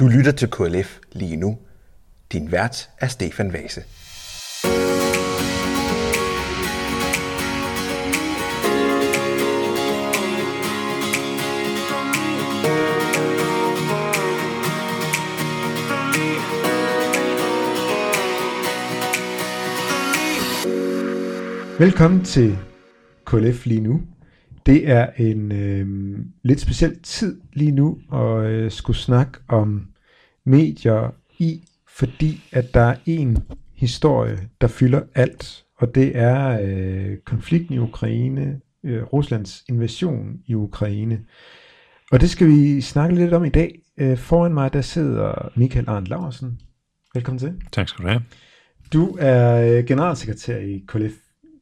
[0.00, 1.58] Du lytter til KLF lige nu.
[2.32, 3.82] Din vært er Stefan Vase.
[21.78, 22.58] Velkommen til
[23.26, 24.00] KLF lige nu.
[24.70, 29.86] Det er en øh, lidt speciel tid lige nu at øh, skulle snakke om
[30.44, 33.38] medier i, fordi at der er en
[33.74, 40.54] historie, der fylder alt, og det er øh, konflikten i Ukraine, øh, Ruslands invasion i
[40.54, 41.20] Ukraine.
[42.12, 43.80] Og det skal vi snakke lidt om i dag.
[43.96, 46.60] Øh, foran mig der sidder Michael Arndt Larsen.
[47.14, 47.54] Velkommen til.
[47.72, 48.22] Tak skal du have.
[48.92, 51.12] Du er øh, generalsekretær i KLF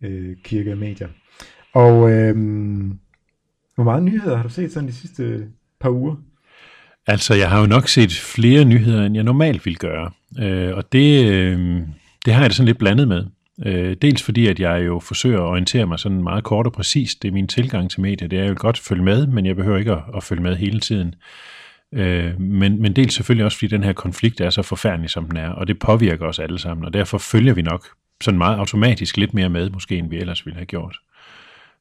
[0.02, 1.08] øh, Kirke og Medier.
[1.78, 2.98] Og øhm,
[3.74, 5.46] hvor meget nyheder har du set sådan de sidste
[5.80, 6.16] par uger?
[7.06, 10.10] Altså, jeg har jo nok set flere nyheder, end jeg normalt vil gøre.
[10.38, 11.80] Øh, og det, øh,
[12.24, 13.26] det har jeg da sådan lidt blandet med.
[13.66, 17.22] Øh, dels fordi, at jeg jo forsøger at orientere mig sådan meget kort og præcist.
[17.22, 18.28] Det er min tilgang til medier.
[18.28, 20.56] Det er jo godt at følge med, men jeg behøver ikke at, at følge med
[20.56, 21.14] hele tiden.
[21.92, 25.36] Øh, men, men dels selvfølgelig også, fordi den her konflikt er så forfærdelig, som den
[25.36, 27.86] er, og det påvirker os alle sammen, og derfor følger vi nok
[28.20, 30.96] sådan meget automatisk lidt mere med, måske end vi ellers ville have gjort.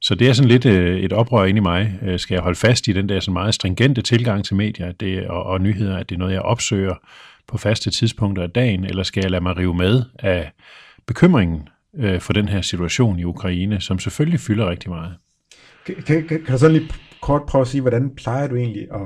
[0.01, 1.99] Så det er sådan lidt øh, et oprør ind i mig.
[2.01, 5.27] Øh, skal jeg holde fast i den der sådan meget stringente tilgang til medier det,
[5.27, 6.95] og, og nyheder, at det er noget, jeg opsøger
[7.47, 10.51] på faste tidspunkter af dagen, eller skal jeg lade mig rive med af
[11.05, 15.15] bekymringen øh, for den her situation i Ukraine, som selvfølgelig fylder rigtig meget.
[15.85, 16.89] Kan, kan, kan du sådan lige
[17.21, 19.01] kort prøve at sige, hvordan plejer du egentlig at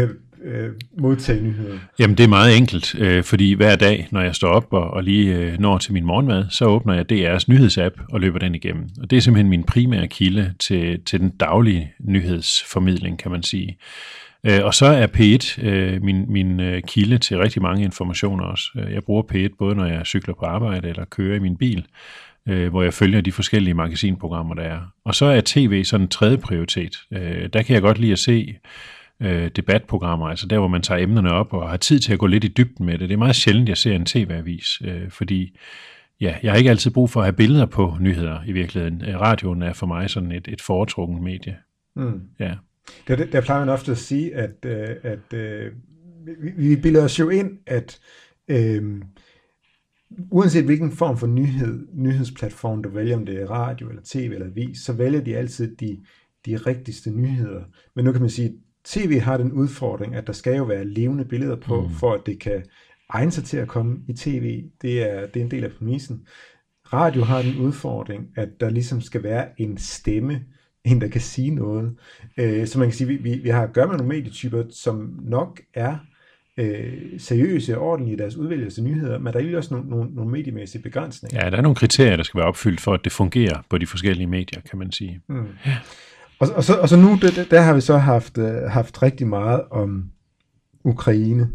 [0.00, 0.10] øh,
[0.44, 1.78] øh, modtage nyheder?
[1.98, 5.02] Jamen det er meget enkelt, øh, fordi hver dag, når jeg står op og, og
[5.02, 8.88] lige øh, når til min morgenmad, så åbner jeg DR's nyhedsapp og løber den igennem.
[9.00, 13.78] Og det er simpelthen min primære kilde til, til den daglige nyhedsformidling, kan man sige.
[14.46, 18.64] Øh, og så er P1 øh, min, min øh, kilde til rigtig mange informationer også.
[18.78, 21.86] Øh, jeg bruger P1 både når jeg cykler på arbejde eller kører i min bil,
[22.48, 24.80] øh, hvor jeg følger de forskellige magasinprogrammer, der er.
[25.04, 26.96] Og så er tv sådan en tredje prioritet.
[27.12, 28.54] Øh, der kan jeg godt lide at se
[29.22, 32.26] øh, debatprogrammer, altså der, hvor man tager emnerne op og har tid til at gå
[32.26, 33.08] lidt i dybden med det.
[33.08, 35.58] Det er meget sjældent, jeg ser en tv-avis, øh, fordi
[36.20, 39.04] ja, jeg har ikke altid brug for at have billeder på nyheder i virkeligheden.
[39.08, 41.56] Øh, radioen er for mig sådan et, et foretrukken medie.
[41.96, 42.20] Mm.
[42.40, 42.54] Ja.
[43.08, 45.72] Der, der plejer man ofte at sige, at, øh, at øh,
[46.42, 48.00] vi, vi bilder os jo ind, at
[48.48, 49.02] øh,
[50.30, 54.46] uanset hvilken form for nyhed, nyhedsplatform du vælger, om det er radio eller tv eller
[54.46, 55.98] avis, så vælger de altid de,
[56.46, 57.62] de rigtigste nyheder.
[57.96, 58.52] Men nu kan man sige,
[58.84, 61.90] tv har den udfordring, at der skal jo være levende billeder på, mm.
[61.90, 62.62] for at det kan
[63.08, 64.64] egne sig til at komme i tv.
[64.82, 66.26] Det er, det er en del af præmissen.
[66.92, 70.44] Radio har den udfordring, at der ligesom skal være en stemme,
[70.84, 71.96] en der kan sige noget.
[72.36, 75.18] Øh, så man kan sige, vi, vi, vi har at gøre med nogle medietyper, som
[75.22, 75.96] nok er
[76.56, 80.14] øh, seriøse og ordentlige i deres udvælgelse af nyheder, men der er også nogle, nogle,
[80.14, 81.44] nogle mediemæssige begrænsninger.
[81.44, 83.86] Ja, der er nogle kriterier, der skal være opfyldt for, at det fungerer på de
[83.86, 85.20] forskellige medier, kan man sige.
[85.28, 85.46] Mm.
[85.66, 85.76] Ja.
[86.38, 89.26] Og, og, så, og så nu, der, der har vi så haft, uh, haft rigtig
[89.26, 90.10] meget om
[90.84, 91.48] Ukraine.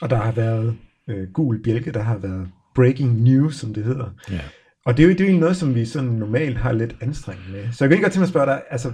[0.00, 0.76] Og der har været
[1.08, 4.10] uh, gul bjælke, der har været breaking news, som det hedder.
[4.30, 4.40] Ja.
[4.86, 7.42] Og det er jo, det er jo noget, som vi sådan normalt har lidt anstrengt
[7.52, 7.72] med.
[7.72, 8.92] Så jeg kan ikke godt tænke mig at spørge dig, altså,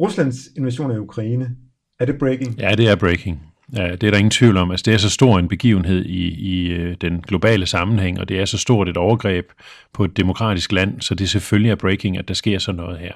[0.00, 1.56] Ruslands invasion af Ukraine,
[2.00, 2.58] er det breaking?
[2.58, 3.42] Ja, det er breaking.
[3.72, 4.70] Det er der ingen tvivl om.
[4.70, 8.40] Altså, det er så stor en begivenhed i, i øh, den globale sammenhæng, og det
[8.40, 9.46] er så stort et overgreb
[9.94, 13.12] på et demokratisk land, så det selvfølgelig er breaking, at der sker sådan noget her.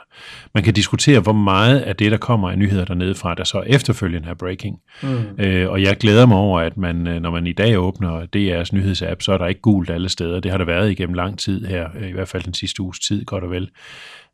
[0.55, 3.63] Man kan diskutere, hvor meget af det, der kommer af nyheder dernede fra, der så
[3.67, 4.79] efterfølgende er breaking.
[5.03, 5.45] Mm.
[5.45, 8.77] Øh, og jeg glæder mig over, at man, øh, når man i dag åbner DR's
[8.77, 10.41] nyhedsapp, så er der ikke gult alle steder.
[10.41, 13.25] Det har der været igennem lang tid her, i hvert fald den sidste uges tid,
[13.25, 13.71] godt og vel.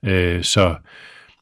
[0.04, 0.74] Øh, så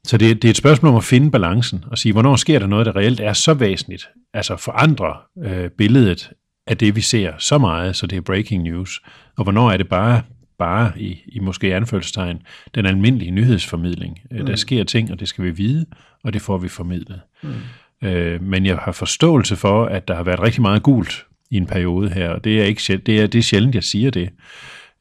[0.05, 2.67] så det, det er et spørgsmål om at finde balancen og sige, hvornår sker der
[2.67, 6.31] noget, der reelt er så væsentligt, altså forandre øh, billedet
[6.67, 9.03] af det, vi ser så meget, så det er breaking news,
[9.37, 10.23] og hvornår er det bare,
[10.59, 12.43] bare i, i måske anførselstegn,
[12.75, 14.19] den almindelige nyhedsformidling.
[14.33, 14.47] Øh, mm.
[14.47, 15.87] Der sker ting, og det skal vi vide,
[16.25, 17.21] og det får vi formidlet.
[17.43, 18.09] Mm.
[18.09, 21.67] Øh, men jeg har forståelse for, at der har været rigtig meget gult i en
[21.67, 24.31] periode her, og det er, ikke, det er, det er sjældent, jeg siger det.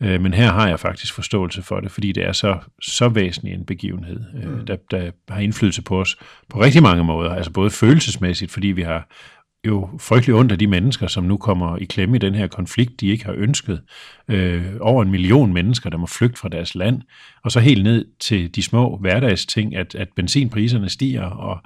[0.04, 3.54] Øh, men her har jeg faktisk forståelse for det, fordi det er så, så væsentlig
[3.54, 4.66] en begivenhed, øh, mm.
[4.66, 6.18] der, der har indflydelse på os
[6.50, 7.36] på rigtig mange måder.
[7.36, 9.08] Altså både følelsesmæssigt, fordi vi har
[9.68, 13.02] jo frygtelig ondt af de mennesker, som nu kommer i klemme i den her konflikt,
[13.02, 13.82] de ikke har ønsket.
[14.28, 17.02] Øh, over en million mennesker, der må flygte fra deres land.
[17.44, 21.58] Og så helt ned til de små hverdagsting, at, at benzinpriserne stiger, og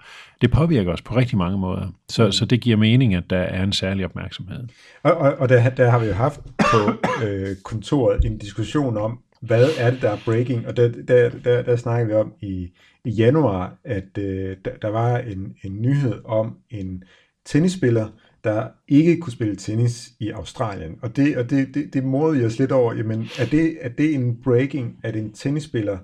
[0.41, 1.88] det påvirker os på rigtig mange måder.
[2.09, 2.31] Så, mm.
[2.31, 4.67] så det giver mening, at der er en særlig opmærksomhed.
[5.03, 9.19] Og, og, og der, der har vi jo haft på øh, kontoret en diskussion om,
[9.41, 10.67] hvad er det, der er breaking?
[10.67, 12.69] Og der, der, der, der snakker vi om i,
[13.05, 17.03] i januar, at øh, der, der var en, en nyhed om en
[17.47, 18.07] tennisspiller,
[18.44, 20.91] der ikke kunne spille tennis i Australien.
[21.01, 23.89] Og det, og det, det, det morede vi os lidt over, jamen er det, er
[23.89, 25.97] det en breaking, at en tennisspiller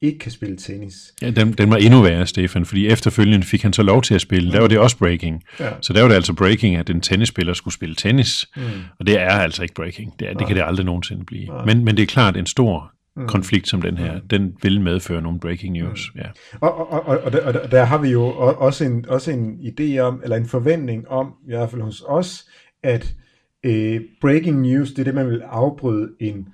[0.00, 0.94] ikke kan spille tennis.
[1.22, 4.20] Ja, den, den var endnu værre, Stefan, fordi efterfølgende fik han så lov til at
[4.20, 4.52] spille.
[4.52, 5.42] Der var det også breaking.
[5.60, 5.70] Ja.
[5.80, 8.46] Så der var det altså breaking, at en tennisspiller skulle spille tennis.
[8.56, 8.62] Mm.
[9.00, 10.14] Og det er altså ikke breaking.
[10.18, 11.48] Det, er, det kan det aldrig nogensinde blive.
[11.66, 13.26] Men, men det er klart, en stor mm.
[13.26, 14.28] konflikt som den her, mm.
[14.28, 16.10] den vil medføre nogle breaking news.
[16.14, 16.20] Mm.
[16.20, 16.26] Ja.
[16.60, 19.98] Og, og, og, og, der, og der har vi jo også en, også en idé
[19.98, 22.44] om, eller en forventning om, i hvert fald hos os,
[22.82, 23.14] at
[23.64, 26.48] øh, breaking news, det er det, man vil afbryde en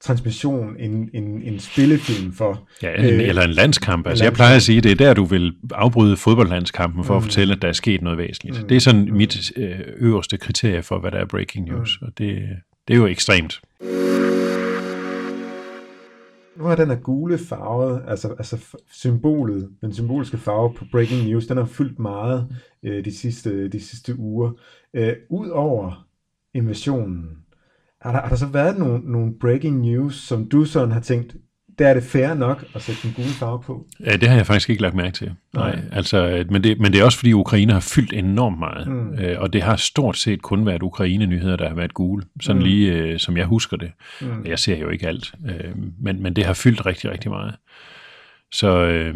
[0.00, 2.68] transmission, en, en, en spillefilm for.
[2.82, 4.06] Ja, en, øh, eller en landskamp.
[4.06, 7.16] Altså, jeg plejer at sige, det er der, du vil afbryde fodboldlandskampen for mm.
[7.16, 8.62] at fortælle, at der er sket noget væsentligt.
[8.62, 8.68] Mm.
[8.68, 9.16] Det er sådan mm.
[9.16, 12.06] mit øh, øverste kriterie for, hvad der er breaking news, mm.
[12.06, 12.48] og det,
[12.88, 13.60] det er jo ekstremt.
[16.58, 21.56] Nu den her gule farvet, altså, altså symbolet, den symboliske farve på breaking news, den
[21.56, 24.52] har fyldt meget øh, de, sidste, de sidste uger.
[24.94, 26.08] Øh, Udover
[26.54, 27.38] invasionen,
[28.00, 31.36] har der, har der så været nogle, nogle breaking news, som du sådan har tænkt,
[31.78, 33.86] der er det fair nok at sætte den gule farve på?
[34.06, 35.32] Ja, det har jeg faktisk ikke lagt mærke til.
[35.54, 35.84] Nej, Nej.
[35.92, 39.18] altså, men, det, men det er også fordi Ukraine har fyldt enormt meget, mm.
[39.18, 42.64] øh, og det har stort set kun været Ukraine-nyheder, der har været gule, sådan mm.
[42.64, 43.90] lige øh, som jeg husker det.
[44.20, 44.46] Mm.
[44.46, 47.54] Jeg ser jo ikke alt, øh, men, men det har fyldt rigtig, rigtig meget.
[48.52, 49.14] Så, øh,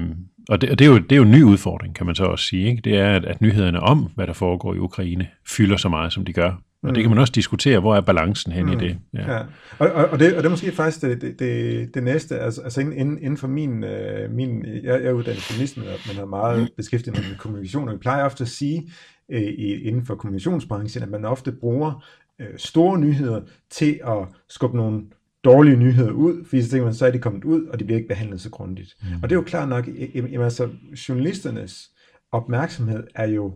[0.49, 2.25] og det, og det, er jo, det er jo en ny udfordring, kan man så
[2.25, 2.69] også sige.
[2.71, 2.83] Ikke?
[2.83, 6.25] Det er, at, at nyhederne om, hvad der foregår i Ukraine, fylder så meget, som
[6.25, 6.53] de gør.
[6.83, 6.95] Og mm.
[6.95, 8.73] det kan man også diskutere, hvor er balancen hen mm.
[8.73, 8.99] i det.
[9.15, 9.33] Ja.
[9.33, 9.43] ja.
[9.79, 12.63] Og, og, og, det, og det er måske faktisk det, det, det, det næste, altså,
[12.63, 16.61] altså inden, inden for min, øh, min jeg, jeg er uddannet journalist, men, har meget
[16.61, 16.69] mm.
[16.77, 18.91] beskæftiget med kommunikation, og vi plejer ofte at sige
[19.29, 19.43] øh,
[19.83, 22.05] inden for kommunikationsbranchen, at man ofte bruger
[22.39, 23.41] øh, store nyheder
[23.71, 25.03] til at skubbe nogle
[25.45, 27.97] dårlige nyheder ud, fordi så tænker man, så er de kommet ud, og de bliver
[27.97, 28.97] ikke behandlet så grundigt.
[29.03, 29.23] Mm.
[29.23, 30.69] Og det er jo klart nok, jamen, altså
[31.09, 31.91] journalisternes
[32.33, 33.55] opmærksomhed er jo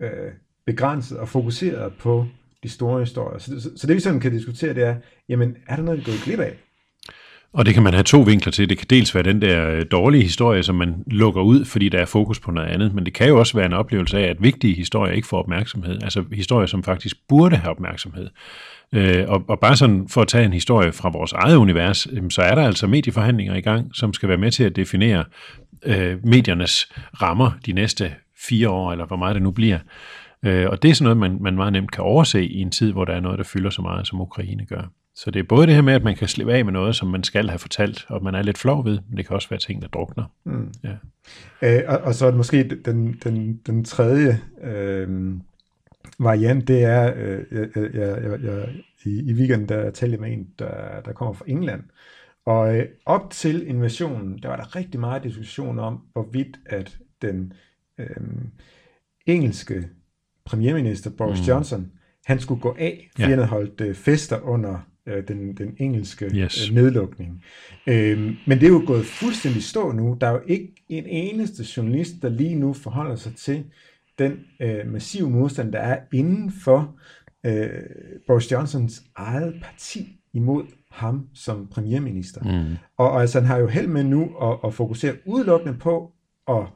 [0.00, 0.32] øh,
[0.66, 2.26] begrænset og fokuseret på
[2.64, 3.38] de store historier.
[3.38, 4.94] Så, så, så det vi sådan kan diskutere, det er,
[5.28, 6.52] jamen er der noget, vi går glip af?
[7.54, 8.68] Og det kan man have to vinkler til.
[8.68, 11.98] Det kan dels være den der øh, dårlige historie, som man lukker ud, fordi der
[11.98, 14.36] er fokus på noget andet, men det kan jo også være en oplevelse af, at
[14.40, 16.02] vigtige historier ikke får opmærksomhed.
[16.02, 18.28] Altså historier, som faktisk burde have opmærksomhed.
[18.92, 22.42] Øh, og, og bare sådan for at tage en historie fra vores eget univers, så
[22.42, 25.24] er der altså medieforhandlinger i gang, som skal være med til at definere
[25.86, 28.14] øh, mediernes rammer de næste
[28.48, 29.78] fire år, eller hvor meget det nu bliver.
[30.44, 32.92] Øh, og det er sådan noget, man, man meget nemt kan overse i en tid,
[32.92, 34.90] hvor der er noget, der fylder så meget, som Ukraine gør.
[35.14, 37.08] Så det er både det her med, at man kan slippe af med noget, som
[37.08, 39.60] man skal have fortalt, og man er lidt flov ved, men det kan også være
[39.60, 40.24] ting, der drukner.
[40.44, 40.72] Mm.
[40.84, 40.96] Ja.
[41.62, 45.34] Øh, og, og så er måske den, den, den tredje øh,
[46.18, 48.68] variant, det er, øh, jeg, jeg, jeg, jeg,
[49.04, 51.82] i, i weekenden, der talte jeg med en, der, der kommer fra England,
[52.46, 57.52] og øh, op til invasionen, der var der rigtig meget diskussion om, hvorvidt at den
[57.98, 58.06] øh,
[59.26, 59.88] engelske
[60.46, 61.46] premierminister Boris mm.
[61.46, 61.90] Johnson,
[62.24, 63.28] han skulle gå af, fordi ja.
[63.28, 66.68] han havde holdt øh, fester under øh, den, den engelske yes.
[66.68, 67.44] øh, nedlukning.
[67.86, 70.16] Øhm, men det er jo gået fuldstændig stå nu.
[70.20, 73.64] Der er jo ikke en eneste journalist, der lige nu forholder sig til
[74.18, 76.96] den øh, massive modstand, der er inden for
[77.46, 77.68] øh,
[78.26, 82.64] Boris Johnsons eget parti imod ham som premierminister.
[82.64, 82.76] Mm.
[82.96, 86.12] Og, og altså, han har jo held med nu at, at fokusere udelukkende på
[86.48, 86.66] at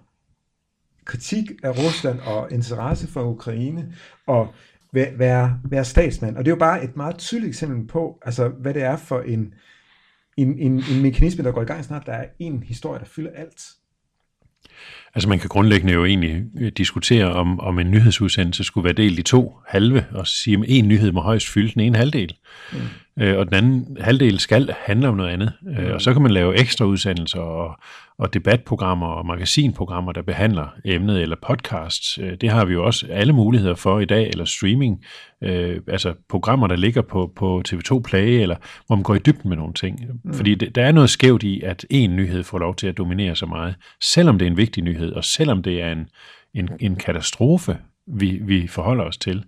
[1.09, 3.93] kritik af Rusland og interesse for Ukraine
[4.27, 4.55] og
[4.93, 6.37] være, være statsmand.
[6.37, 9.21] Og det er jo bare et meget tydeligt eksempel på, altså, hvad det er for
[9.21, 9.55] en,
[10.37, 12.07] en, en, en mekanisme, der går i gang snart.
[12.07, 13.63] Der er en historie, der fylder alt.
[15.15, 19.19] Altså man kan grundlæggende jo egentlig øh, diskutere, om, om en nyhedsudsendelse skulle være delt
[19.19, 22.35] i to halve, og sige, at en nyhed må højst fylde den ene halvdel.
[22.73, 22.79] Mm.
[23.21, 25.53] Øh, og den anden halvdel skal handle om noget andet.
[25.69, 25.93] Øh, mm.
[25.93, 27.79] og så kan man lave ekstra udsendelser og,
[28.19, 32.19] og debatprogrammer og magasinprogrammer, der behandler emnet, eller podcasts.
[32.19, 35.05] Øh, det har vi jo også alle muligheder for i dag, eller streaming.
[35.43, 38.57] Øh, altså programmer, der ligger på, på TV2 Play, eller
[38.87, 40.05] hvor man går i dybden med nogle ting.
[40.25, 40.35] Mm.
[40.35, 43.37] Fordi det, der er noget skævt i, at en nyhed får lov til at dominere
[43.37, 46.09] så meget, selvom det er en vigtig nyhed, og selvom det er en,
[46.55, 49.45] en, en katastrofe, vi, vi forholder os til,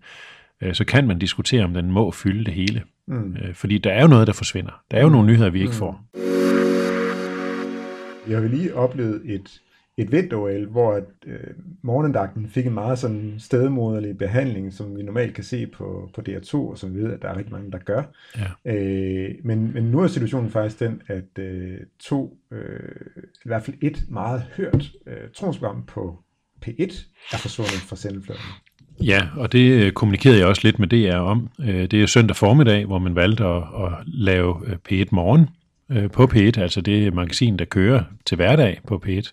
[0.62, 2.82] øh, så kan man diskutere, om den må fylde det hele.
[3.10, 3.36] Mm.
[3.36, 4.82] Øh, fordi der er jo noget, der forsvinder.
[4.90, 5.12] Der er jo mm.
[5.12, 5.74] nogle nyheder, vi ikke mm.
[5.74, 6.04] får.
[8.26, 9.60] Vi har lige oplevet et,
[9.96, 11.40] et vinter hvor at, øh,
[11.82, 16.54] morgendagten fik en meget sådan stedmoderlig behandling, som vi normalt kan se på, på DR2,
[16.54, 18.02] og som vi ved, at der er rigtig mange, der gør.
[18.36, 18.74] Ja.
[18.74, 22.90] Øh, men, men nu er situationen faktisk den, at øh, to, øh,
[23.44, 26.18] i hvert fald et meget hørt øh, tronsprogram på
[26.66, 28.42] P1 er forsvundet fra sendefladen.
[29.04, 31.48] Ja, og det øh, kommunikerede jeg også lidt med DR om.
[31.60, 35.48] Øh, det er søndag formiddag, hvor man valgte at, at lave øh, P1 Morgen
[36.12, 39.32] på P1, altså det magasin, der kører til hverdag på P1,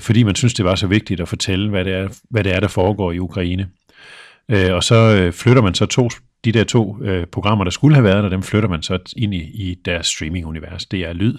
[0.00, 2.60] fordi man synes, det var så vigtigt at fortælle, hvad det er, hvad det er
[2.60, 3.68] der foregår i Ukraine.
[4.48, 6.08] Og så flytter man så to,
[6.44, 6.96] de der to
[7.32, 10.84] programmer, der skulle have været der, dem flytter man så ind i, i deres streaming-univers.
[10.86, 11.38] Det er lyd.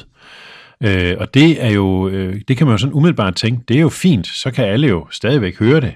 [0.83, 3.81] Øh, og det er jo, øh, det kan man jo sådan umiddelbart tænke, det er
[3.81, 5.93] jo fint, så kan alle jo stadigvæk høre det.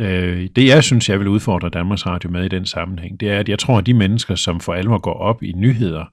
[0.00, 3.38] Øh, det jeg synes, jeg vil udfordre Danmarks Radio med i den sammenhæng, det er,
[3.38, 6.04] at jeg tror, at de mennesker, som for alvor går op i nyheder,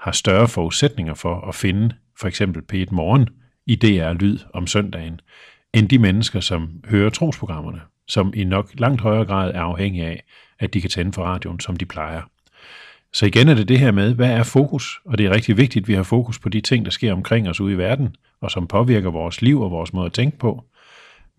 [0.00, 3.28] har større forudsætninger for at finde for eksempel P1 Morgen
[3.66, 5.20] i DR Lyd om søndagen,
[5.74, 10.24] end de mennesker, som hører trosprogrammerne, som i nok langt højere grad er afhængige af,
[10.58, 12.22] at de kan tænde for radioen, som de plejer.
[13.12, 15.00] Så igen er det det her med, hvad er fokus?
[15.04, 17.48] Og det er rigtig vigtigt, at vi har fokus på de ting, der sker omkring
[17.48, 20.64] os ude i verden, og som påvirker vores liv og vores måde at tænke på.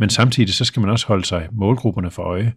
[0.04, 2.54] Men samtidig så skal man også holde sig målgrupperne for øje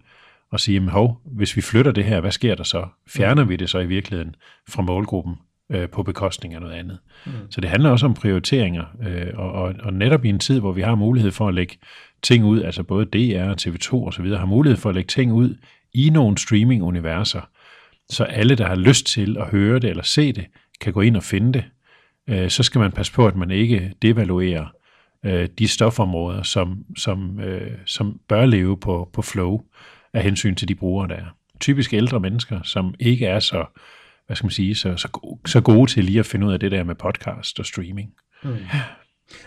[0.50, 2.86] og sige, jamen hov, hvis vi flytter det her, hvad sker der så?
[3.08, 4.34] Fjerner vi det så i virkeligheden
[4.68, 5.34] fra målgruppen
[5.72, 6.98] øh, på bekostning af noget andet?
[7.26, 7.32] Mm.
[7.50, 10.72] Så det handler også om prioriteringer, øh, og, og, og netop i en tid, hvor
[10.72, 11.76] vi har mulighed for at lægge
[12.22, 15.08] ting ud, altså både DR og TV2 og så videre, har mulighed for at lægge
[15.08, 15.56] ting ud
[15.94, 17.48] i nogle streaming-universer,
[18.10, 20.46] så alle, der har lyst til at høre det eller se det,
[20.80, 21.64] kan gå ind og finde det.
[22.28, 24.75] Øh, så skal man passe på, at man ikke devaluerer
[25.26, 29.62] øh, de stofområder, som, som, øh, som bør leve på, på flow
[30.12, 31.36] af hensyn til de brugere, der er.
[31.60, 33.64] Typisk ældre mennesker, som ikke er så,
[34.26, 36.60] hvad skal man sige, så, så, gode, så gode til lige at finde ud af
[36.60, 38.14] det der med podcast og streaming.
[38.44, 38.56] Mm.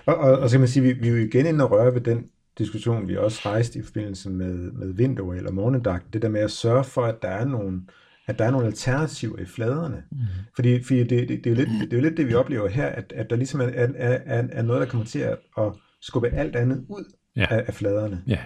[0.05, 1.93] Og, og, og så kan man sige, vi, vi er jo igen inde og røre
[1.93, 2.25] ved den
[2.57, 6.51] diskussion, vi også rejste i forbindelse med, med Windows eller Morgendag, det der med at
[6.51, 7.81] sørge for, at der er nogle,
[8.29, 10.03] at der er nogle alternativer i fladerne.
[10.11, 10.17] Mm.
[10.55, 12.69] Fordi, fordi det, det, det, er jo lidt, det er jo lidt det, vi oplever
[12.69, 13.87] her, at, at der ligesom er, er,
[14.25, 15.63] er, er noget, der kommer til at, at
[16.01, 17.03] skubbe alt andet ud
[17.35, 17.45] ja.
[17.49, 18.21] af, af fladerne.
[18.27, 18.37] Ja.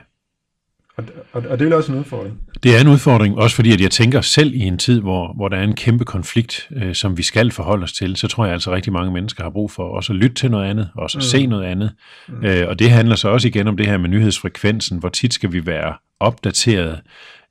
[0.98, 2.40] Og, og, og det er også en udfordring.
[2.63, 5.48] Det er en udfordring, også fordi at jeg tænker selv i en tid, hvor, hvor
[5.48, 8.54] der er en kæmpe konflikt, øh, som vi skal forholde os til, så tror jeg
[8.54, 11.24] altså rigtig mange mennesker har brug for også at lytte til noget andet, også at
[11.24, 11.28] mm.
[11.28, 11.92] se noget andet.
[12.28, 12.46] Mm.
[12.46, 15.52] Øh, og det handler så også igen om det her med nyhedsfrekvensen, hvor tit skal
[15.52, 17.02] vi være opdateret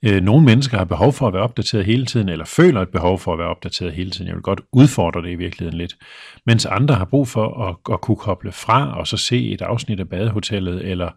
[0.04, 3.18] Øh, nogle mennesker har behov for at være opdateret hele tiden, eller føler et behov
[3.18, 4.26] for at være opdateret hele tiden.
[4.26, 5.96] Jeg vil godt udfordre det i virkeligheden lidt.
[6.46, 10.00] Mens andre har brug for at, at kunne koble fra, og så se et afsnit
[10.00, 11.10] af badehotellet, eller,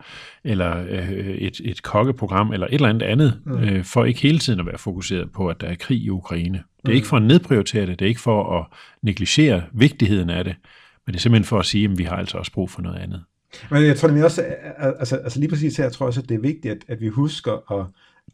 [0.44, 3.63] eller øh, et, et kokkeprogram, eller et eller andet andet, mm.
[3.63, 6.58] øh, for ikke hele tiden at være fokuseret på, at der er krig i Ukraine.
[6.58, 6.96] Det er mm.
[6.96, 8.65] ikke for at nedprioritere det, det er ikke for at
[9.01, 10.56] negligere vigtigheden af det,
[11.06, 12.98] men det er simpelthen for at sige, at vi har altså også brug for noget
[12.98, 13.24] andet.
[13.72, 14.44] Men jeg tror nemlig også,
[14.77, 17.08] altså, altså lige præcis her, jeg tror også, at det er vigtigt, at, at vi
[17.08, 17.86] husker at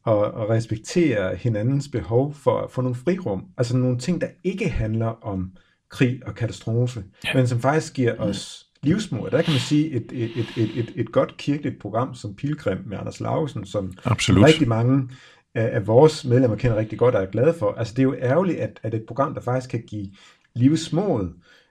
[0.04, 3.46] og, og respektere hinandens behov for, for nogle frirum.
[3.58, 5.52] Altså nogle ting, der ikke handler om
[5.90, 7.34] krig og katastrofe, ja.
[7.34, 9.30] men som faktisk giver os livsmod.
[9.30, 12.78] Der kan man sige, et, et, et, et, et, et godt kirkeligt program som Pilgrim
[12.86, 14.46] med Anders Lausen, som Absolut.
[14.46, 15.10] rigtig mange
[15.56, 17.74] af, af vores medlemmer kender rigtig godt og er glade for.
[17.74, 20.08] Altså det er jo ærgerligt, at, at et program, der faktisk kan give
[20.56, 21.30] livsmod,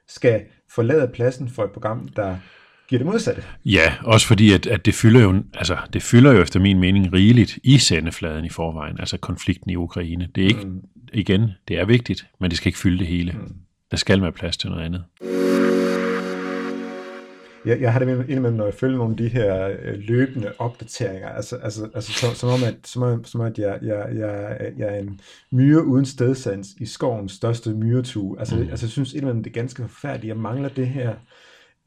[0.09, 2.37] skal forlade pladsen for et program, der
[2.91, 3.43] giver det modsatte.
[3.65, 7.13] Ja, også fordi, at, at det, fylder jo, altså, det fylder jo efter min mening
[7.13, 10.29] rigeligt i sendefladen i forvejen, altså konflikten i Ukraine.
[10.35, 10.81] Det er ikke, mm.
[11.13, 13.33] igen, det er vigtigt, men det skal ikke fylde det hele.
[13.33, 13.55] Mm.
[13.91, 15.05] Der skal være plads til noget andet.
[17.65, 21.29] Jeg, jeg har det indimellem, når jeg følger nogle af de her øh, løbende opdateringer,
[21.29, 24.59] altså, altså, altså som, som om, at, som om, som om, at jeg, jeg, jeg,
[24.79, 25.21] jeg er en
[25.53, 28.39] myre uden stedsands i skovens største myretue.
[28.39, 28.69] Altså, mm.
[28.71, 30.29] altså jeg synes indimellem, det er ganske forfærdeligt.
[30.29, 31.15] Jeg mangler det her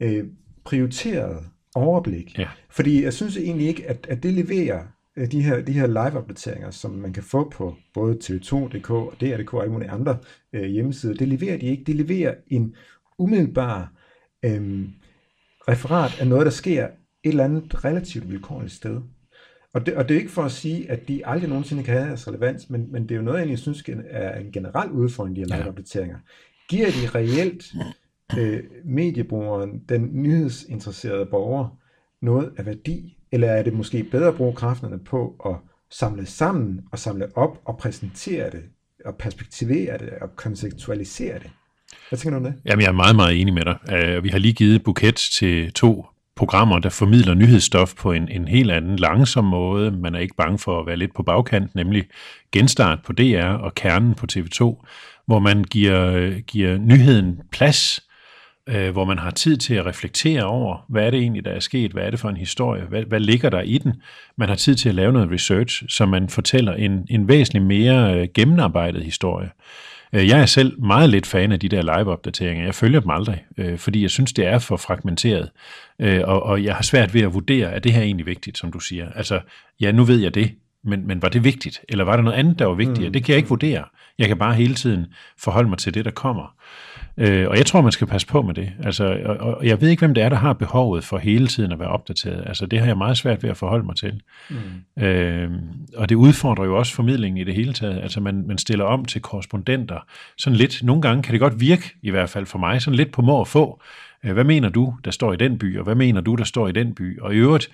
[0.00, 0.24] øh,
[0.64, 2.38] prioriteret overblik.
[2.38, 2.48] Ja.
[2.70, 4.82] Fordi jeg synes egentlig ikke, at, at det leverer
[5.16, 9.54] øh, de her, de her live-opdateringer, som man kan få på både tv2.dk og DR.dk
[9.54, 10.18] og alle mulige andre
[10.52, 11.84] øh, hjemmesider, det leverer de ikke.
[11.84, 12.74] Det leverer en
[13.18, 13.92] umiddelbar
[14.44, 14.88] øh,
[15.68, 16.90] referat af noget, der sker et
[17.22, 19.00] eller andet relativt vilkårligt sted.
[19.72, 22.08] Og det, og det er ikke for at sige, at de aldrig nogensinde kan have
[22.08, 25.40] deres relevans, men, men det er jo noget, jeg synes er en generel udfordring, de
[25.40, 26.16] her live-opdateringer.
[26.68, 27.74] Giver de reelt
[28.38, 31.78] øh, mediebrugeren, den nyhedsinteresserede borger,
[32.22, 33.16] noget af værdi?
[33.32, 35.56] Eller er det måske bedre at bruge kræfterne på at
[35.90, 38.62] samle sammen og samle op og præsentere det,
[39.04, 41.50] og perspektivere det og konceptualisere det?
[42.08, 42.60] Hvad tænker du om det?
[42.64, 43.78] Jamen, jeg er meget, meget enig med dig.
[44.16, 48.48] Uh, vi har lige givet buket til to programmer, der formidler nyhedsstof på en, en
[48.48, 49.90] helt anden langsom måde.
[49.90, 52.04] Man er ikke bange for at være lidt på bagkant, nemlig
[52.52, 54.84] Genstart på DR og Kernen på TV2,
[55.26, 58.00] hvor man giver, øh, giver nyheden plads
[58.68, 61.60] øh, hvor man har tid til at reflektere over, hvad er det egentlig, der er
[61.60, 63.94] sket, hvad er det for en historie, hvad, hvad ligger der i den.
[64.36, 68.20] Man har tid til at lave noget research, så man fortæller en, en væsentlig mere
[68.20, 69.50] øh, gennemarbejdet historie.
[70.12, 72.64] Øh, jeg er selv meget lidt fan af de der live-opdateringer.
[72.64, 75.50] Jeg følger dem aldrig, øh, fordi jeg synes, det er for fragmenteret.
[75.98, 78.72] Øh, og, og jeg har svært ved at vurdere, er det her egentlig vigtigt, som
[78.72, 79.12] du siger?
[79.14, 79.40] Altså,
[79.80, 80.54] ja, nu ved jeg det,
[80.84, 81.80] men, men var det vigtigt?
[81.88, 83.08] Eller var der noget andet, der var vigtigere?
[83.08, 83.12] Mm.
[83.12, 83.84] Det kan jeg ikke vurdere.
[84.18, 85.06] Jeg kan bare hele tiden
[85.38, 86.42] forholde mig til det, der kommer.
[86.42, 88.72] Øh, og jeg tror, man skal passe på med det.
[88.84, 91.72] Altså, og, og jeg ved ikke, hvem det er, der har behovet for hele tiden
[91.72, 92.44] at være opdateret.
[92.46, 94.20] Altså, det har jeg meget svært ved at forholde mig til.
[94.50, 95.02] Mm.
[95.02, 95.50] Øh,
[95.96, 98.00] og det udfordrer jo også formidlingen i det hele taget.
[98.02, 100.06] Altså, man, man stiller om til korrespondenter.
[100.38, 103.12] Sådan lidt, nogle gange kan det godt virke, i hvert fald for mig, sådan lidt
[103.12, 103.82] på må og få.
[104.24, 106.68] Øh, hvad mener du, der står i den by, og hvad mener du, der står
[106.68, 107.20] i den by?
[107.20, 107.70] Og i øvrigt,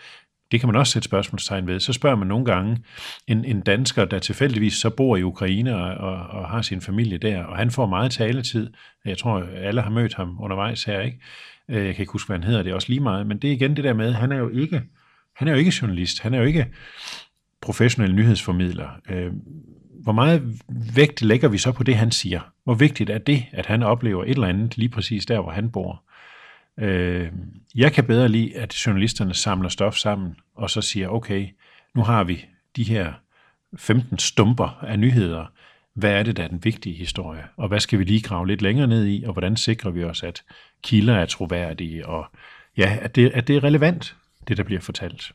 [0.52, 1.80] det kan man også sætte spørgsmålstegn ved.
[1.80, 2.78] Så spørger man nogle gange
[3.26, 7.19] en, en dansker, der tilfældigvis så bor i Ukraine og, og, og har sin familie
[7.19, 8.71] der, og han får meget taletid.
[9.04, 11.19] Jeg tror, alle har mødt ham undervejs her, ikke?
[11.69, 13.49] Øh, jeg kan ikke huske, hvad han hedder, det er også lige meget, men det
[13.50, 14.83] er igen det der med, han er jo ikke,
[15.37, 16.66] han er jo ikke journalist, han er jo ikke
[17.62, 18.88] professionel nyhedsformidler.
[19.11, 19.33] Øh,
[20.02, 20.42] hvor meget
[20.95, 22.40] vægt lægger vi så på det, han siger?
[22.64, 25.71] Hvor vigtigt er det, at han oplever et eller andet lige præcis der, hvor han
[25.71, 26.02] bor?
[26.78, 27.32] Øh,
[27.74, 31.48] jeg kan bedre lide, at journalisterne samler stof sammen, og så siger, okay,
[31.94, 32.44] nu har vi
[32.76, 33.12] de her
[33.76, 35.52] 15 stumper af nyheder.
[35.94, 37.44] Hvad er det, der er den vigtige historie?
[37.56, 39.24] Og hvad skal vi lige grave lidt længere ned i?
[39.26, 40.42] Og hvordan sikrer vi os, at
[40.82, 42.06] kilder er troværdige?
[42.06, 42.24] Og
[42.76, 44.16] ja, at det, at det er relevant,
[44.48, 45.32] det der bliver fortalt.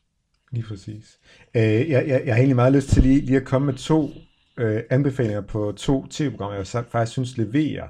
[0.51, 1.19] Lige præcis.
[1.55, 4.11] Øh, jeg, jeg, jeg har egentlig meget lyst til lige, lige at komme med to
[4.57, 7.87] øh, anbefalinger på to tv-programmer, jeg faktisk synes leverer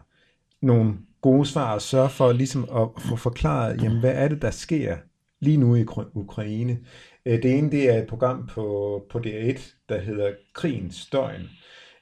[0.62, 0.94] nogle
[1.26, 4.98] gode svar og sørge for ligesom at få forklaret, jamen, hvad er det, der sker
[5.40, 6.78] lige nu i Ukraine.
[7.26, 11.50] Øh, det ene det er et program på, på DR1, der hedder Krigens Døgn.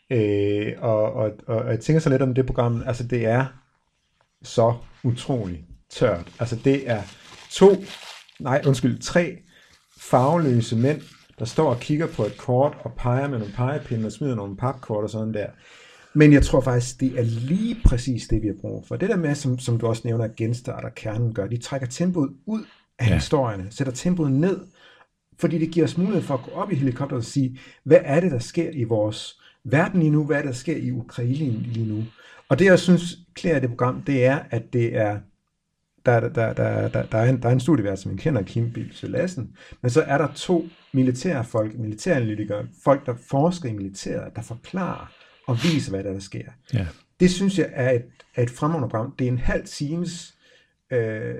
[0.09, 3.45] Øh, og, og, og jeg tænker så lidt om det program, altså det er
[4.41, 6.31] så utrolig tørt.
[6.39, 7.01] Altså det er
[7.51, 7.83] to,
[8.39, 9.37] nej undskyld, tre
[9.97, 11.01] farveløse mænd,
[11.39, 14.57] der står og kigger på et kort og peger med nogle pegepinde og smider nogle
[14.57, 15.47] papkort og sådan der.
[16.15, 18.95] Men jeg tror faktisk, det er lige præcis det, vi har brug for.
[18.95, 21.87] Det der med, som, som du også nævner, at genstart og kernen gør, de trækker
[21.87, 22.63] tempoet ud
[22.99, 23.13] af ja.
[23.13, 24.59] historierne, sætter tempoet ned,
[25.39, 28.19] fordi det giver os mulighed for at gå op i helikopteren og sige, hvad er
[28.19, 31.63] det, der sker i vores verden lige nu, hvad er det, der sker i Ukraine
[31.63, 32.03] lige nu.
[32.49, 35.19] Og det, jeg synes klæder det program, det er, at det er,
[36.05, 38.41] der, der, der, der, der, der, er, en, der er en studievært, som man kender,
[38.41, 43.73] Kim Bilse Lassen, men så er der to militære folk, militæranalytikere, folk, der forsker i
[43.73, 46.51] militæret, der forklarer, og vise, hvad der, der sker.
[46.73, 46.87] Ja.
[47.19, 49.15] Det synes jeg er et, er et fremragende program.
[49.19, 50.37] Det er en halv times
[50.91, 51.35] øh,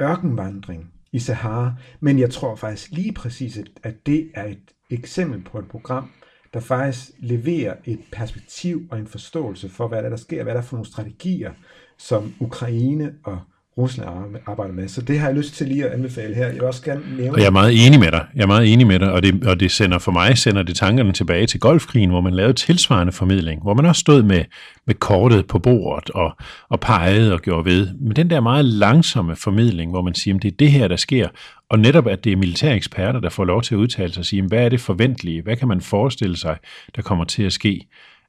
[0.00, 5.42] ørkenvandring i Sahara, men jeg tror faktisk lige præcis, at, at det er et eksempel
[5.42, 6.10] på et program,
[6.54, 10.60] der faktisk leverer et perspektiv og en forståelse for, hvad der, der sker, hvad der
[10.60, 11.52] er for nogle strategier,
[11.98, 13.40] som Ukraine og
[13.78, 14.08] Rusland
[14.46, 14.88] arbejder med.
[14.88, 16.46] Så det har jeg lyst til lige at anbefale her.
[16.46, 17.32] Jeg vil også gerne nævne...
[17.32, 18.26] Og jeg er meget enig med dig.
[18.34, 20.76] Jeg er meget enig med dig, og det, og det sender for mig sender det
[20.76, 24.44] tankerne tilbage til golfkrigen, hvor man lavede tilsvarende formidling, hvor man også stod med,
[24.86, 26.36] med kortet på bordet og,
[26.68, 27.88] og pegede og gjorde ved.
[28.00, 30.96] Men den der meget langsomme formidling, hvor man siger, at det er det her, der
[30.96, 31.28] sker,
[31.70, 34.24] og netop at det er militære eksperter, der får lov til at udtale sig og
[34.24, 35.42] sige, hvad er det forventelige?
[35.42, 36.56] Hvad kan man forestille sig,
[36.96, 37.86] der kommer til at ske?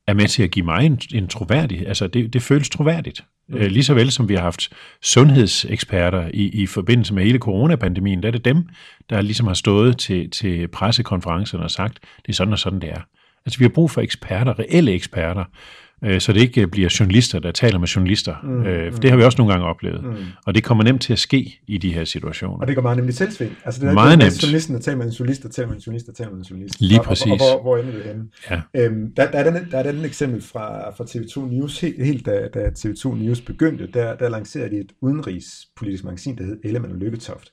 [0.07, 1.87] Er med til at give mig en, en troværdighed.
[1.87, 3.25] Altså, det, det føles troværdigt.
[3.49, 3.57] Mm.
[3.57, 4.69] Øh, lige så vel som vi har haft
[5.01, 8.69] sundhedseksperter i, i forbindelse med hele coronapandemien, der er det dem,
[9.09, 12.89] der ligesom har stået til, til pressekonferencerne og sagt, det er sådan og sådan, det
[12.89, 13.01] er.
[13.45, 15.43] Altså, vi har brug for eksperter, reelle eksperter,
[16.05, 18.35] øh, så det ikke bliver journalister, der taler med journalister.
[18.43, 19.01] Mm, øh, for mm.
[19.01, 20.03] det har vi også nogle gange oplevet.
[20.03, 20.15] Mm.
[20.45, 22.57] Og det kommer nemt til at ske i de her situationer.
[22.57, 23.51] Og det går meget nemt i selvsving.
[23.65, 24.43] Altså det er meget nemt.
[24.43, 26.43] Journalisten, der taler med en journalist, der taler med en journalist, der taler med en
[26.43, 26.81] journalist.
[26.81, 27.25] Lige præcis.
[27.25, 28.23] Og, og, og hvor, hvor ender det henne?
[28.51, 28.61] Ja.
[28.75, 32.25] Øhm, der, der, er den, der er den eksempel fra, fra TV2 News, helt, helt
[32.25, 36.93] da, da TV2 News begyndte, der, der lancerede de et udenrigspolitisk magasin, der hed Ellemann
[36.93, 37.51] og Lykketoft.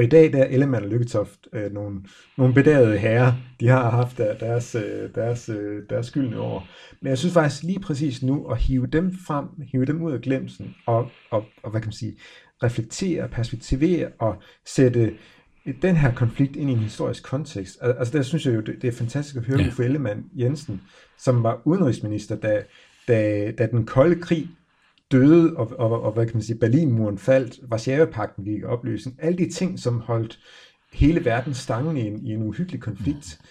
[0.00, 2.00] Og i dag der er Ellemann og Lykketoft øh, nogle,
[2.38, 3.32] nogle bedagede herrer.
[3.60, 6.68] De har haft deres, øh, deres, øh, deres skyldne år.
[7.00, 10.20] Men jeg synes faktisk lige præcis nu at hive dem frem, hive dem ud af
[10.20, 12.16] glemsen og, og, og hvad kan man sige,
[12.62, 14.36] reflektere, perspektivere og
[14.66, 15.12] sætte
[15.82, 17.78] den her konflikt ind i en historisk kontekst.
[17.82, 19.68] Altså der synes jeg jo, det, det er fantastisk at høre ja.
[19.68, 20.80] Uffe Ellemann Jensen,
[21.18, 22.62] som var udenrigsminister, da,
[23.08, 24.48] da, da den kolde krig
[25.12, 29.38] døde, og, og, og hvad kan man sige, Berlinmuren faldt, Varsava-pakten gik i opløsning, alle
[29.38, 30.38] de ting, som holdt
[30.92, 33.38] hele verden stangen i en, i en uhyggelig konflikt.
[33.40, 33.46] Mm.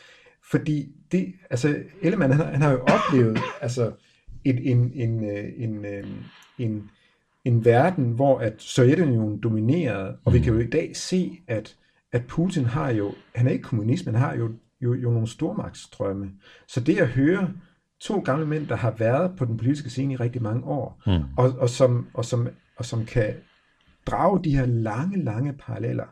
[0.51, 3.91] Fordi det, altså, Ellemann, han, han har jo oplevet, altså,
[4.43, 6.03] en, en, en, øh, en, øh,
[6.57, 6.89] en,
[7.45, 11.75] en verden, hvor at Sovjetunionen dominerede, og vi kan jo i dag se, at,
[12.11, 15.27] at Putin har jo, han er ikke kommunist, men han har jo, jo, jo nogle
[15.27, 16.31] stormagtsstrømme.
[16.67, 17.53] Så det at høre
[18.01, 21.23] to gamle mænd, der har været på den politiske scene i rigtig mange år, mm.
[21.37, 23.33] og, og, som, og, som, og som kan
[24.05, 26.05] drage de her lange, lange paralleller.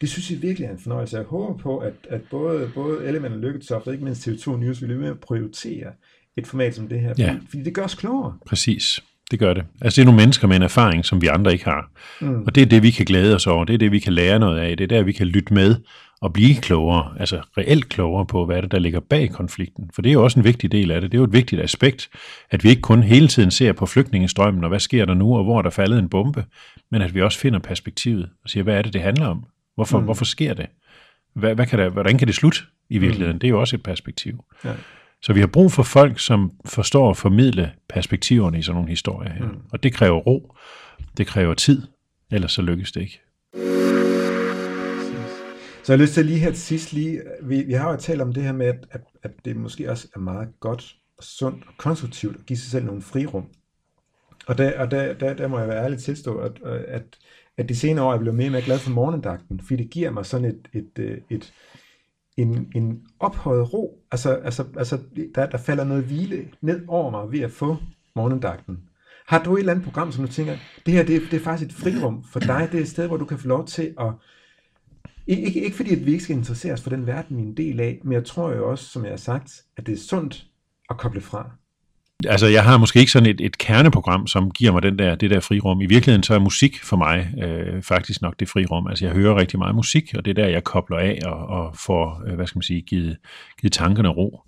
[0.00, 1.16] Det synes jeg virkelig er en fornøjelse.
[1.16, 4.82] Jeg håber på, at, at både, både Element og Lykketoft, og ikke mindst TV2 News,
[4.82, 5.92] vil med at prioritere
[6.36, 7.32] et format som det her, ja.
[7.32, 8.38] fordi, fordi det gør os klogere.
[8.46, 9.02] Præcis.
[9.30, 9.64] Det gør det.
[9.80, 11.90] Altså det er nogle mennesker med en erfaring, som vi andre ikke har.
[12.20, 12.42] Mm.
[12.42, 13.64] Og det er det, vi kan glæde os over.
[13.64, 14.76] Det er det, vi kan lære noget af.
[14.76, 15.76] Det er der, vi kan lytte med
[16.24, 19.90] at blive klogere, altså reelt klogere på, hvad er det, der ligger bag konflikten.
[19.94, 21.12] For det er jo også en vigtig del af det.
[21.12, 22.10] Det er jo et vigtigt aspekt,
[22.50, 25.44] at vi ikke kun hele tiden ser på flygtningestrømmen, og hvad sker der nu, og
[25.44, 26.44] hvor er der faldet en bombe,
[26.90, 29.44] men at vi også finder perspektivet og siger, hvad er det, det handler om?
[29.74, 30.04] Hvorfor, mm.
[30.04, 30.66] hvorfor sker det?
[31.34, 33.36] Hvad, hvad kan der, hvordan kan det slutte i virkeligheden?
[33.36, 33.40] Mm.
[33.40, 34.44] Det er jo også et perspektiv.
[34.64, 34.72] Ja.
[35.22, 39.32] Så vi har brug for folk, som forstår at formidle perspektiverne i sådan nogle historier
[39.32, 39.44] her.
[39.44, 39.58] Mm.
[39.72, 40.56] Og det kræver ro,
[41.16, 41.82] det kræver tid,
[42.32, 43.89] ellers så lykkes det ikke.
[45.82, 48.20] Så jeg har lyst til lige her til sidst lige, vi, vi har jo talt
[48.20, 51.64] om det her med, at, at, at det måske også er meget godt og sundt
[51.66, 53.46] og konstruktivt at give sig selv nogle frirum.
[54.46, 57.02] Og der, og der, der, der må jeg være ærlig tilstå, at, at,
[57.56, 59.90] at de senere år er jeg blevet mere og mere glad for morgendagten, fordi det
[59.90, 61.52] giver mig sådan et, et, et, et
[62.36, 64.02] en, en ophøjet ro.
[64.10, 64.98] Altså, altså, altså
[65.34, 67.76] der, der falder noget hvile ned over mig ved at få
[68.16, 68.78] morgendagten.
[69.26, 71.70] Har du et eller andet program, som du tænker, det her det, det er faktisk
[71.70, 74.12] et frirum for dig, det er et sted, hvor du kan få lov til at
[75.26, 77.56] ikke, ikke fordi, at vi ikke skal interessere os for den verden, vi er en
[77.56, 80.46] del af, men jeg tror jo også, som jeg har sagt, at det er sundt
[80.90, 81.50] at koble fra.
[82.28, 85.30] Altså, jeg har måske ikke sådan et, et kerneprogram, som giver mig den der, det
[85.30, 85.80] der frirum.
[85.80, 88.86] I virkeligheden så er musik for mig øh, faktisk nok det frirum.
[88.86, 91.76] Altså, jeg hører rigtig meget musik, og det er der, jeg kobler af og, og
[91.76, 93.16] får, øh, hvad skal man sige, givet,
[93.60, 94.40] givet tankerne ro.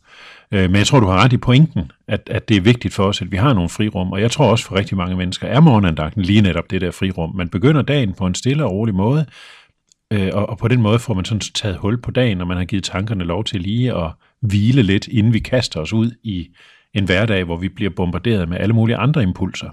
[0.52, 3.04] Øh, men jeg tror, du har ret i pointen, at, at det er vigtigt for
[3.04, 5.60] os, at vi har nogle frirum, og jeg tror også for rigtig mange mennesker er
[5.60, 7.36] morgenandagten lige netop det der frirum.
[7.36, 9.26] Man begynder dagen på en stille og rolig måde,
[10.12, 12.56] Øh, og, og på den måde får man sådan taget hul på dagen, og man
[12.56, 16.48] har givet tankerne lov til lige at hvile lidt, inden vi kaster os ud i
[16.94, 19.68] en hverdag, hvor vi bliver bombarderet med alle mulige andre impulser.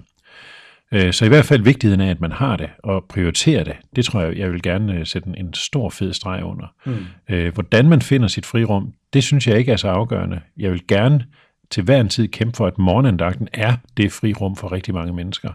[0.92, 4.04] Øh, så i hvert fald vigtigheden af, at man har det og prioriterer det, det
[4.04, 6.66] tror jeg, jeg vil gerne øh, sætte en, stor fed streg under.
[6.86, 7.52] Mm.
[7.54, 10.40] Hvordan man finder sit frirum, det synes jeg ikke er så afgørende.
[10.56, 11.24] Jeg vil gerne
[11.70, 15.50] til hver en tid kæmpe for, at morgenandagten er det frirum for rigtig mange mennesker.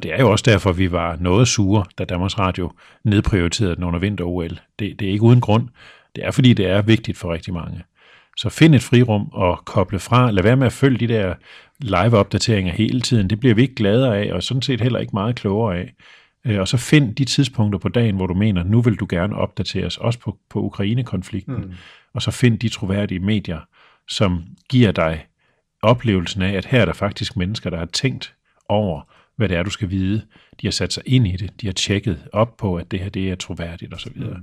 [0.00, 2.72] Og det er jo også derfor, vi var noget sure, da Danmarks Radio
[3.04, 4.60] nedprioriterede den under vinter-OL.
[4.78, 5.68] Det, det er ikke uden grund.
[6.16, 7.82] Det er, fordi det er vigtigt for rigtig mange.
[8.36, 10.30] Så find et frirum og koble fra.
[10.30, 11.34] Lad være med at følge de der
[11.78, 13.30] live-opdateringer hele tiden.
[13.30, 15.94] Det bliver vi ikke gladere af, og sådan set heller ikke meget klogere af.
[16.46, 19.36] Øh, og så find de tidspunkter på dagen, hvor du mener, nu vil du gerne
[19.36, 21.56] opdateres, også på, på Ukraine-konflikten.
[21.56, 21.72] Mm.
[22.14, 23.60] Og så find de troværdige medier,
[24.08, 25.26] som giver dig
[25.82, 28.34] oplevelsen af, at her er der faktisk mennesker, der har tænkt
[28.68, 29.02] over,
[29.40, 30.22] hvad det er, du skal vide.
[30.60, 31.50] De har sat sig ind i det.
[31.60, 34.16] De har tjekket op på, at det her det er troværdigt osv.
[34.16, 34.34] Mm.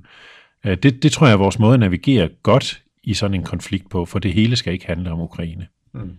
[0.66, 3.90] Øh, det, det tror jeg er vores måde at navigere godt i sådan en konflikt
[3.90, 5.68] på, for det hele skal ikke handle om Ukraine.
[5.94, 6.12] Mm.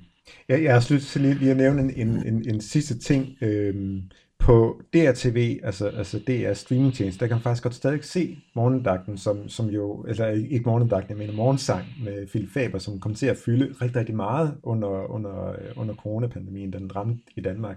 [0.49, 3.37] Jeg, jeg har lyst til lige, lige at nævne en, en, en, en sidste ting.
[3.41, 4.03] Øhm,
[4.39, 9.49] på DRTV, altså, altså DR streamingtjeneste, der kan man faktisk godt stadig se morgendagten, som,
[9.49, 13.75] som jo, eller ikke morgendagten, mener morgensang med Philip Faber, som kom til at fylde
[13.83, 17.77] rigtig, rigtig meget under, under, under coronapandemien, den ramte i Danmark.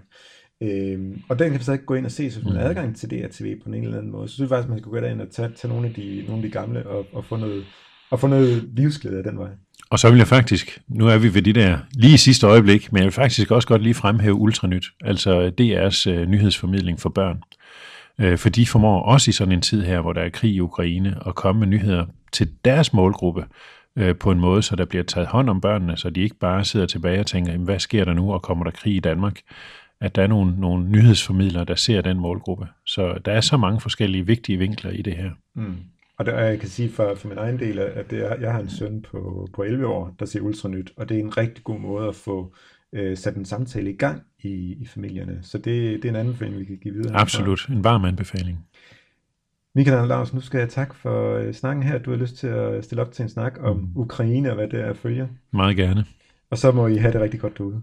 [0.62, 2.68] Øhm, og den kan vi så ikke gå ind og se, så man har mm.
[2.68, 5.00] adgang til DRTV på en eller anden måde, så synes jeg faktisk, man skal gå
[5.00, 7.64] derind og tage, tage nogle, af de, nogle af de gamle og, og få noget,
[8.10, 9.48] og få noget livsglæde af den vej.
[9.90, 12.92] Og så vil jeg faktisk, nu er vi ved de der lige i sidste øjeblik,
[12.92, 17.42] men jeg vil faktisk også godt lige fremhæve Ultranyt, altså DR's øh, nyhedsformidling for børn.
[18.20, 20.60] Øh, for de formår også i sådan en tid her, hvor der er krig i
[20.60, 23.44] Ukraine, at komme med nyheder til deres målgruppe
[23.96, 26.64] øh, på en måde, så der bliver taget hånd om børnene, så de ikke bare
[26.64, 29.40] sidder tilbage og tænker, hvad sker der nu, og kommer der krig i Danmark?
[30.02, 32.66] At der er nogle, nogle nyhedsformidlere, der ser den målgruppe.
[32.86, 35.30] Så der er så mange forskellige vigtige vinkler i det her.
[35.54, 35.76] Mm.
[36.18, 38.60] Og der, jeg kan sige for, for min egen del, at det er, jeg har
[38.60, 41.78] en søn på, på 11 år, der ser ultranyt, og det er en rigtig god
[41.78, 42.54] måde at få
[42.92, 45.38] øh, sat en samtale i gang i, i familierne.
[45.42, 47.16] Så det, det er en anbefaling, vi kan give videre.
[47.16, 48.66] Absolut, en varm anbefaling.
[49.74, 51.98] Michael Lars, nu skal jeg tak for øh, snakken her.
[51.98, 53.88] Du har lyst til at stille op til en snak om mm.
[53.96, 55.26] Ukraine og hvad det er følger.
[55.52, 56.04] Meget gerne.
[56.50, 57.82] Og så må I have det rigtig godt derude.